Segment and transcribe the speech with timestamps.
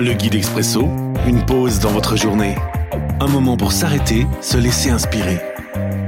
[0.00, 0.82] Le guide expresso,
[1.26, 2.54] une pause dans votre journée.
[3.18, 5.40] Un moment pour s'arrêter, se laisser inspirer.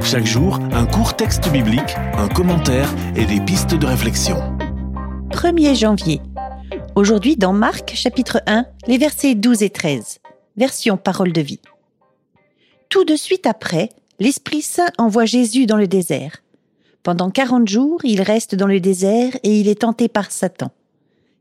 [0.05, 4.37] Chaque jour, un court texte biblique, un commentaire et des pistes de réflexion.
[5.31, 6.21] 1er janvier.
[6.95, 10.21] Aujourd'hui dans Marc chapitre 1, les versets 12 et 13.
[10.57, 11.61] Version parole de vie.
[12.91, 13.89] Tout de suite après,
[14.21, 16.37] l'Esprit Saint envoie Jésus dans le désert.
[17.03, 20.71] Pendant quarante jours, il reste dans le désert et il est tenté par Satan.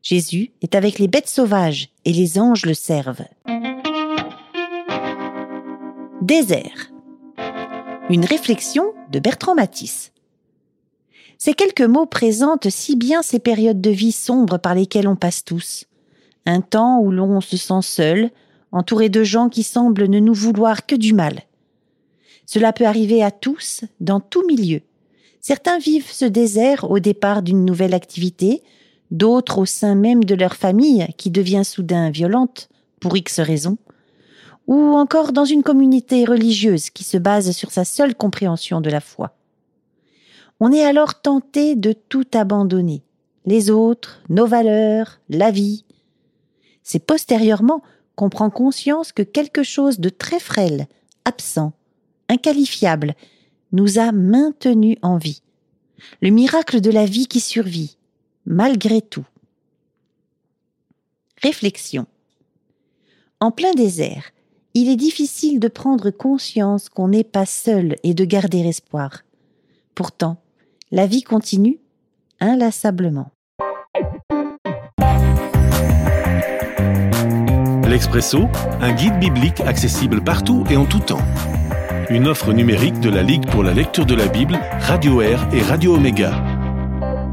[0.01, 3.25] Jésus est avec les bêtes sauvages et les anges le servent.
[6.21, 6.91] Désert.
[8.09, 10.11] Une réflexion de Bertrand Matisse.
[11.37, 15.43] Ces quelques mots présentent si bien ces périodes de vie sombres par lesquelles on passe
[15.43, 15.85] tous.
[16.45, 18.31] Un temps où l'on se sent seul,
[18.71, 21.41] entouré de gens qui semblent ne nous vouloir que du mal.
[22.45, 24.81] Cela peut arriver à tous, dans tout milieu.
[25.39, 28.63] Certains vivent ce désert au départ d'une nouvelle activité,
[29.11, 33.77] d'autres au sein même de leur famille qui devient soudain violente, pour X raisons,
[34.67, 39.01] ou encore dans une communauté religieuse qui se base sur sa seule compréhension de la
[39.01, 39.35] foi.
[40.59, 43.01] On est alors tenté de tout abandonner,
[43.45, 45.85] les autres, nos valeurs, la vie.
[46.83, 47.81] C'est postérieurement
[48.15, 50.87] qu'on prend conscience que quelque chose de très frêle,
[51.23, 51.71] absent,
[52.27, 53.15] inqualifiable,
[53.71, 55.41] nous a maintenus en vie.
[56.21, 57.97] Le miracle de la vie qui survit,
[58.49, 59.25] malgré tout.
[61.41, 62.05] Réflexion.
[63.39, 64.31] En plein désert,
[64.73, 69.23] il est difficile de prendre conscience qu'on n'est pas seul et de garder espoir.
[69.95, 70.41] Pourtant,
[70.91, 71.79] la vie continue
[72.41, 73.31] inlassablement.
[77.87, 78.47] L'Expresso,
[78.81, 81.23] un guide biblique accessible partout et en tout temps
[82.09, 85.61] une offre numérique de la Ligue pour la lecture de la Bible, Radio Air et
[85.61, 86.48] Radio Omega.